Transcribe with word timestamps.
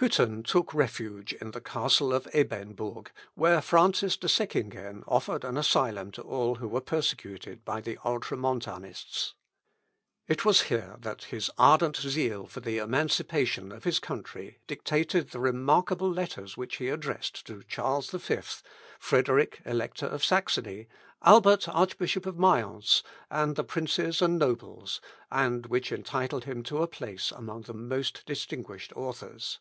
Hütten 0.00 0.44
took 0.46 0.72
refuge 0.72 1.32
in 1.32 1.50
the 1.50 1.60
castle 1.60 2.14
of 2.14 2.28
Ebernbourg, 2.32 3.08
where 3.34 3.60
Francis 3.60 4.16
de 4.16 4.28
Seckingen 4.28 5.02
offered 5.08 5.44
an 5.44 5.56
asylum 5.56 6.12
to 6.12 6.22
all 6.22 6.54
who 6.54 6.68
were 6.68 6.80
persecuted 6.80 7.64
by 7.64 7.80
the 7.80 7.98
Ultramontanists. 8.04 9.34
It 10.28 10.44
was 10.44 10.62
here 10.70 10.94
that 11.00 11.24
his 11.24 11.50
ardent 11.58 11.96
zeal 11.96 12.46
for 12.46 12.60
the 12.60 12.78
emancipation 12.78 13.72
of 13.72 13.82
his 13.82 13.98
country 13.98 14.58
dictated 14.68 15.30
the 15.30 15.40
remarkable 15.40 16.08
letters 16.12 16.56
which 16.56 16.76
he 16.76 16.90
addressed 16.90 17.44
to 17.48 17.64
Charles 17.64 18.08
V, 18.10 18.38
Frederick 19.00 19.60
Elector 19.64 20.06
of 20.06 20.24
Saxony, 20.24 20.86
Albert 21.22 21.68
Archbishop 21.68 22.24
of 22.24 22.38
Mayence, 22.38 23.02
and 23.32 23.56
the 23.56 23.64
princes 23.64 24.22
and 24.22 24.38
nobles, 24.38 25.00
and 25.28 25.66
which 25.66 25.90
entitle 25.90 26.42
him 26.42 26.62
to 26.62 26.84
a 26.84 26.86
place 26.86 27.32
among 27.32 27.62
the 27.62 27.74
most 27.74 28.22
distinguished 28.26 28.92
authors. 28.96 29.58